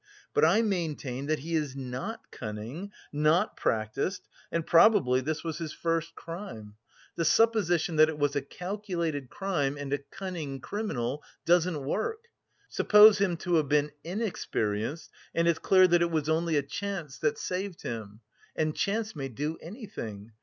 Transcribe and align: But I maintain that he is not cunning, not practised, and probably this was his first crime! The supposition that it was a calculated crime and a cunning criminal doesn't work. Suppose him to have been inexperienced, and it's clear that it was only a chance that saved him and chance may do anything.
But 0.33 0.43
I 0.43 0.63
maintain 0.63 1.27
that 1.27 1.37
he 1.45 1.53
is 1.53 1.75
not 1.75 2.31
cunning, 2.31 2.91
not 3.13 3.55
practised, 3.55 4.27
and 4.51 4.65
probably 4.65 5.21
this 5.21 5.43
was 5.43 5.59
his 5.59 5.73
first 5.73 6.15
crime! 6.15 6.73
The 7.17 7.23
supposition 7.23 7.97
that 7.97 8.09
it 8.09 8.17
was 8.17 8.35
a 8.35 8.41
calculated 8.41 9.29
crime 9.29 9.77
and 9.77 9.93
a 9.93 9.99
cunning 9.99 10.59
criminal 10.59 11.21
doesn't 11.45 11.85
work. 11.85 12.29
Suppose 12.67 13.19
him 13.19 13.37
to 13.45 13.57
have 13.57 13.69
been 13.69 13.91
inexperienced, 14.03 15.11
and 15.35 15.47
it's 15.47 15.59
clear 15.59 15.87
that 15.89 16.01
it 16.01 16.09
was 16.09 16.27
only 16.27 16.55
a 16.57 16.63
chance 16.63 17.19
that 17.19 17.37
saved 17.37 17.83
him 17.83 18.21
and 18.55 18.75
chance 18.75 19.15
may 19.15 19.29
do 19.29 19.59
anything. 19.61 20.31